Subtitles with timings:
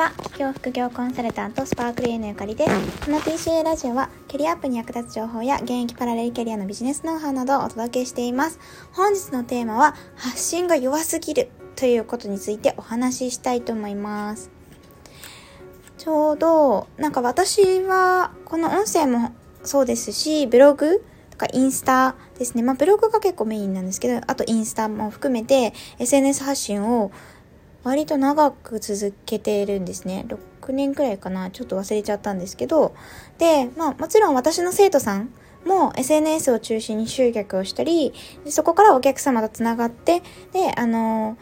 [0.00, 3.04] は企業副業コンサルタントスパークリーのゆかりです。
[3.04, 8.58] この PCA ラジオはキャリアアップに役立つ情報や現役パラレルキャリアのビジネスノウハウなどをお届けしています。
[8.92, 14.50] 本日のテーマは発信が弱すぎるということについてお話ししたいと思います。
[15.98, 19.32] ちょうどなんか私はこの音声も
[19.64, 22.62] そうですしブログとかインスタですね。
[22.62, 27.12] まあブログが結構メインなんですけどあとインスタも含めて SNS 発信を
[27.82, 30.26] 割と長く続けているんですね。
[30.28, 31.50] 6年くらいかな。
[31.50, 32.94] ちょっと忘れちゃったんですけど。
[33.38, 35.32] で、まあもちろん私の生徒さん
[35.64, 38.12] も SNS を中心に集客をしたり、
[38.46, 40.22] そこからお客様とつながって、
[40.52, 41.36] で、あの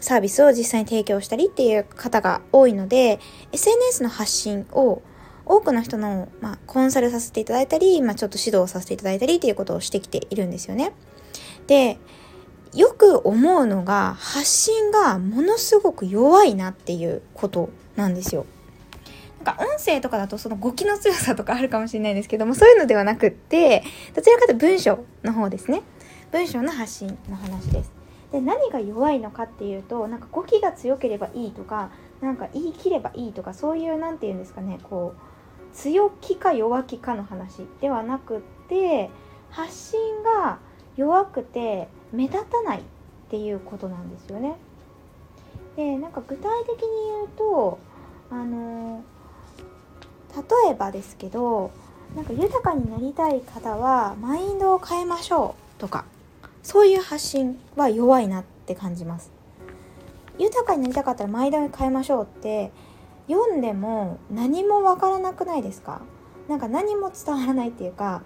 [0.00, 3.18] サービスを実際に提供したりっていう方が多いので、
[3.52, 5.02] SNS の発信を
[5.46, 10.92] 多くの人の、まあ、コンサルさせていただいたり、まあ、ちょっと指導させていただいたりっていうことをしてきているんですよね。
[11.66, 11.98] で、
[12.74, 18.46] よく思うのが発信がものすごく弱いなっていうことなんですよ。
[19.44, 25.82] なんか音声とかだとその語気の強さとかあるかもしれないですけどもそういうのではなくってどちらかというと文章の方ですね
[26.32, 27.92] 文章の発信の話です
[28.32, 31.90] で何が弱いのかっていうとなんか語気が強ければいいとか
[32.20, 39.10] なんか言い切ればいいとかそういう何て言うんですかねこう強気か弱気かの話ではなくって
[39.50, 40.58] 発信が
[40.96, 42.82] 弱くて目立たないっ
[43.30, 44.56] ていうことなんですよね。
[45.76, 47.78] でなんか具体的に言うと
[48.30, 49.04] あの
[50.34, 51.70] 例えばですけど
[52.14, 56.04] なんか豊かになりたい方はマインドを変えましょうとか
[56.62, 59.30] そういう発信は弱いなって感じます。
[60.38, 62.70] 豊かになりたかったらマインドを変えましょうって
[63.28, 66.00] 読んでも何もわからなくないですか？
[66.48, 68.22] なんか何も伝わらないっていうか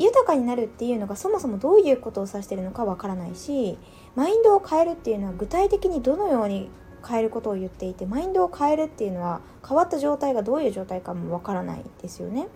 [0.00, 3.76] 豊かになるっていうのがそもそもどういうことを指してるのかわからないし
[4.16, 6.70] マインドを変えるっていうのは具体的にどのように
[7.06, 12.48] 変えることを言っていてマインドを変えるっていうのは変わった状態がどういう状態かもわからないですよね。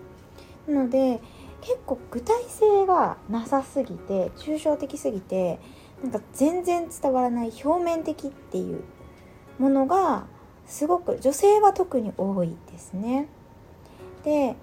[0.66, 1.20] なので
[1.60, 5.58] 結構具体性がなさすぎて抽象的すぎて
[6.02, 8.82] なんか全然伝わらない表面的っていう
[9.58, 10.26] ものが
[10.66, 13.28] すごく女性は特に多いですね。
[14.24, 14.56] で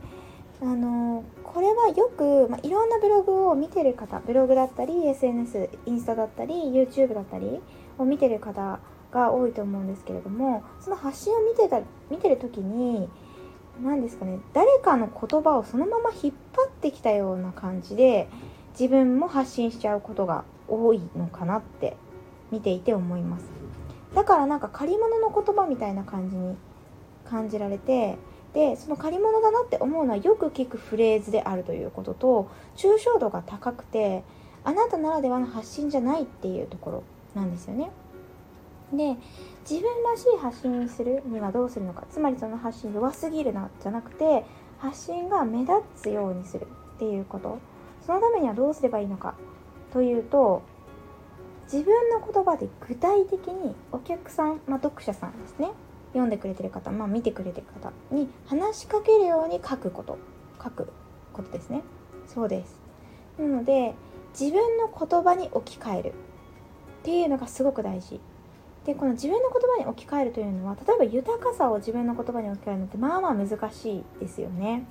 [0.61, 7.59] あのこれはよく、まあ、いろんなブログを見てる方ブログだったり SNS インスタだったり YouTube だったり
[7.97, 8.79] を見てる方
[9.11, 13.09] が多いと思うんですけれどもその発信を見てた見てる時に
[13.83, 18.29] 何ですかね誰かの言葉をそのまま引っ張ってきたような感じで
[18.79, 21.97] 自分も発信しちゃうことが多いのかなって
[22.51, 23.45] 見ていて思います。
[24.13, 26.55] だからなんか借り物の言葉みたいな感じに
[27.25, 28.17] 感じられて
[28.53, 34.23] でその借り物だなって思うのはよく聞くフレーズであるということと抽象度が高くて
[34.63, 37.03] あなたならではの発信じゃないっていうところ
[37.33, 37.91] なんですよね。
[38.93, 39.15] で
[39.61, 42.05] 自分らしい発信にするにはどうするのか。
[42.09, 44.45] つまりその発信弱すぎるなじゃなくて
[44.79, 47.57] 発信が目立つようにするっていうこと。
[48.05, 49.35] そのためにはどうすればいいのか。
[49.93, 50.61] というと
[51.71, 55.71] 自分の言葉で具体的にお客さん、まあ、読者さんですね。
[56.13, 60.17] 読んでくれてる方、まあ、見てくれてる方に話しかけるように書くこと。
[60.63, 60.87] 書く
[61.33, 61.81] ことですね。
[62.27, 62.79] そうです。
[63.39, 63.95] なので
[64.39, 66.13] 自分の言葉に置き換える。
[67.01, 68.19] っていうのがすごく大事。
[68.85, 74.85] でこの自分の言葉に置き換えるというのは例えば豊かさを自分の言葉に置き換えるのってまあまあ難しいですよね。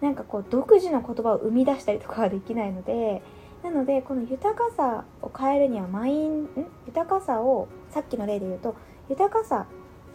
[0.00, 3.22] なんかこう独自の言葉を生み出したりとかはできないので
[3.62, 6.48] なのでこの豊かさを変えるにはマイン
[6.86, 8.74] 豊かさをさっきの例で言うと
[9.08, 9.66] 豊かさ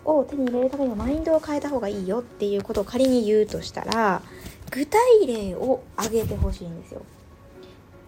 [0.07, 4.21] を手に入れるためにはマインドを変えた方がいいよっていうことを仮に言うとしたら
[4.71, 7.01] 具体例を挙げてほしいんですよ。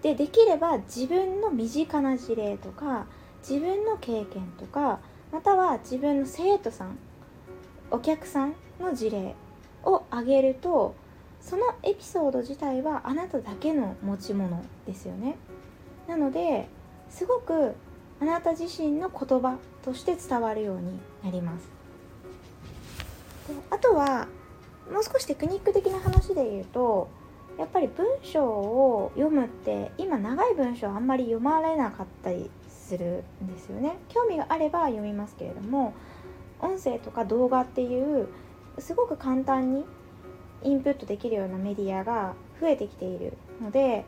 [0.02, 3.06] でできれば自分の身近な事例とか
[3.48, 5.00] 自分の経験とか
[5.32, 6.98] または自分の生徒さん
[7.92, 9.36] お客さんの事例
[9.84, 10.96] を挙げると
[11.42, 15.36] そのエピソード自体はあなただけの持ち物ですよね。
[16.08, 16.68] なので
[17.10, 17.76] すごく
[18.22, 21.79] あなた自身の言葉として伝わるようになります。
[24.00, 24.28] は
[24.92, 27.10] もう少しテクニック的な話で言うと
[27.58, 33.98] やっぱり文章を読むって今長い文章あんまり読まれなかったりするんですよね。
[34.08, 35.94] 興味があれば読みますけれども
[36.62, 38.30] 音声とか動画っていう
[38.80, 39.86] すごく簡単に
[40.64, 44.06] インプットできるようなメディアが増えてきているので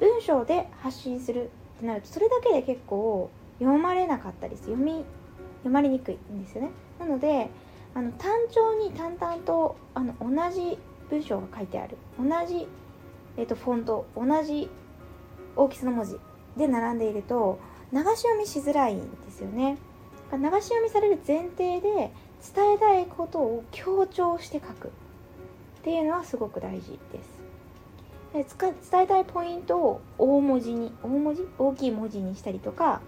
[0.00, 5.04] 文章で発信するってなるとそれだけで結構読まれなかったり読み
[5.58, 6.70] 読まれにくいんですよね。
[6.98, 7.50] なので
[7.94, 10.78] あの単調に淡々とあの同じ
[11.10, 11.96] 文章が書いてある。
[12.18, 12.66] 同じ、
[13.36, 14.70] えーと、フォント同じ
[15.56, 16.18] 大きさの文字
[16.56, 17.58] で並んでいると
[17.92, 19.76] 流し読みしづらいんですよね。
[20.32, 22.12] 流し読みされる前提で
[22.54, 24.88] 伝えたいことを強調して書く。
[24.88, 24.90] っ
[25.84, 27.42] ていうのはすごく大事です。
[28.32, 28.46] で
[28.90, 31.46] 伝えたいポイントを大文字に大文字？
[31.58, 33.02] 大きい文字にしたりとか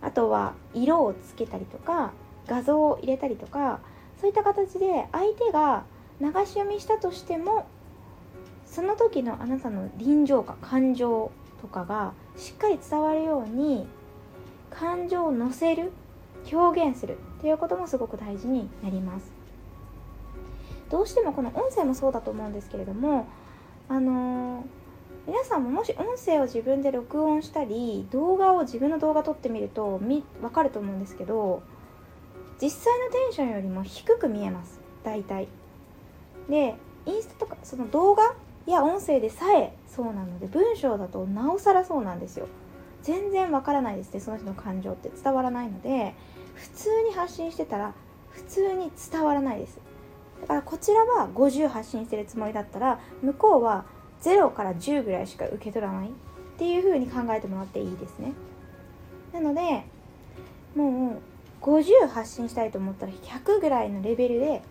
[0.00, 2.12] あとは色をつけたりとか
[2.46, 3.80] 画像を入れたりとか
[4.20, 5.84] そういった形で相手が
[6.20, 7.66] 流し読みしたとしても
[8.66, 11.30] その時のあなたの臨場感感情
[11.60, 13.86] とかがしっかり伝わるように
[14.70, 15.92] 感情を乗せる
[16.50, 19.42] 表現するっていうこともすごく大事になります。
[20.90, 23.26] どうしてもこの音声もそうだと思うんですけれども
[23.88, 24.64] あのー、
[25.26, 31.62] 皆さんももし音声を自分で録音したり動画を自分の動画撮ってみるとみ分かると思うんですけど
[32.62, 34.78] 実際のテンションよりも低く見えます。
[35.02, 35.48] 大体。
[36.48, 36.76] で
[37.06, 38.34] インスタとかその動画
[38.66, 42.46] や音声でさえそうなので文章だとなおさらそうなんですよ。
[43.02, 45.10] 全然わからないですねその人の感情って。
[45.10, 46.14] 伝わらないので
[46.54, 47.94] 普通に発信してたら
[48.30, 49.80] 普通に伝わらないです。
[50.42, 53.84] だからこちらは50発信してるつもりだったら向こうは
[54.22, 56.10] 0から10ぐらいしか受け取らないっ
[56.58, 58.32] ていう風に考えてもらっていいですね。
[59.32, 59.84] なので
[60.76, 61.31] もう
[61.62, 64.62] 50発信したいと思ったら100ぐらいのレベルで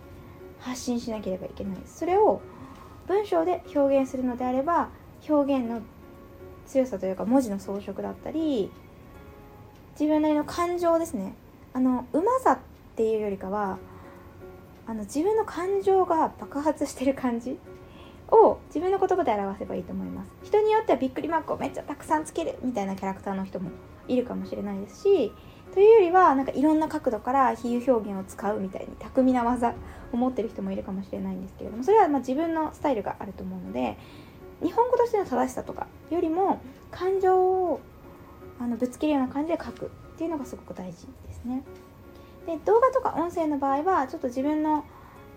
[0.60, 1.78] 発信しなければいけない。
[1.86, 2.42] それを
[3.08, 4.90] 文章で表現するのであれば
[5.28, 5.82] 表現の
[6.68, 8.72] 強さというか文字の装飾だったり
[10.00, 11.34] 自分なりの感情ですね。
[11.74, 12.60] あのうまさっ
[12.96, 13.78] ていうよりかは
[14.86, 17.58] あの自分の感情が爆発してる感じ
[18.30, 20.32] を自分の言葉で表せばいいと思います。
[20.44, 23.70] 人によってはびっくりマークをめっちゃたくさんつけるみたいなキャラクターの人も
[24.08, 25.32] いるかもしれないですし
[25.74, 29.74] というよりはなんかいろんな角度から比喩表現を使うみたいに巧みな技
[30.12, 33.98] を持ってる人もいるかもしれないんですけれどもそれはま自分のスタイルがあると思うので
[34.62, 37.80] 日本語としての正しさとかよりも感情を
[38.60, 41.64] あのぶつけるような感じで書くっていうのがすごく大事ですね。
[42.46, 44.84] で動画とか音声の場合はちょっと自分の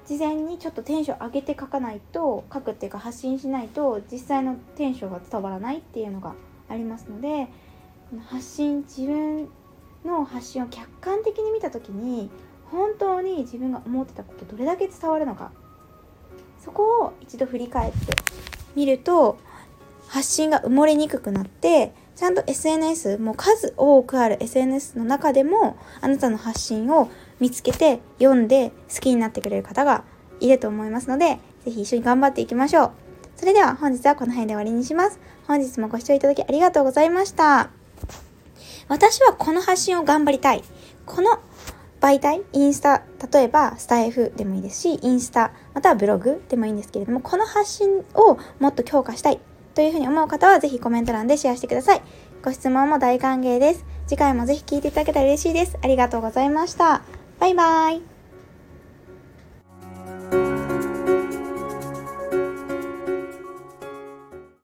[0.06, 6.34] 事前にちょっとテンション上げて書かないと書くっていうか発信しないと実際のテンションが伝わらないっていうのが
[6.69, 7.48] ありますので
[8.26, 9.48] 発信自分
[10.04, 12.30] の発信を客観的に見た時に
[12.70, 15.52] 本当に自分が思ってたことどれだけ伝わるのか。
[16.64, 17.98] そこを一度振り返って
[18.74, 19.36] みると
[20.08, 27.10] 発信が埋もれにくくなってちゃんと SNS もう数多くある SNS の中でもあなたの発信を
[27.40, 30.04] 見つけて読んで好きになってくれる方が
[30.40, 32.92] いると思いますので是非一緒に頑張っていきましょう。
[33.36, 35.18] それでは本日はこの辺で終わりにします。
[35.46, 37.83] 本日もご視聴いただきありがとうございました。
[38.88, 40.62] 私はこの発信を頑張りたい
[41.06, 41.38] この
[42.00, 43.02] 媒体、インスタ、
[43.32, 49.40] 例えばスタイフでもいいですし、インスタ、またはブログでもいいんですけれども、この発信をもっと強化したい
[49.75, 52.02] というふうに思う方は、ぜひコメント欄でシェアしてください。
[52.44, 53.86] ご質問も大歓迎です。
[54.06, 55.78] 次回もぜひ聴いていただけたら嬉しいです。
[55.82, 57.00] ありがとうございました。
[57.40, 58.13] バイバイ。